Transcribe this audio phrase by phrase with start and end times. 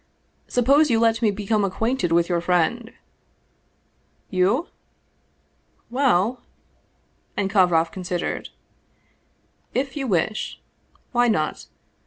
[0.47, 2.91] Suppose you let me become acquainted with your friend."
[4.31, 4.69] "You?
[5.91, 6.41] Well"
[7.37, 8.49] And Kovroff considered;
[9.75, 10.59] "if you wish.
[11.11, 11.67] Why not